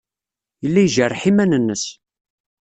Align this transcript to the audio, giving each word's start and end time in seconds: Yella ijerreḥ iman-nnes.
Yella 0.63 0.79
ijerreḥ 0.83 1.21
iman-nnes. 1.31 1.83